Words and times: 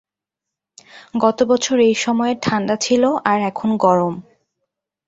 গত 1.15 1.39
বছর 1.43 1.77
এই 1.79 1.95
সময়ে 1.95 2.33
ঠান্ডা 2.41 2.75
ছিলো 2.77 3.09
আর 3.25 3.39
এখন 3.41 3.69
গরম। 3.77 4.13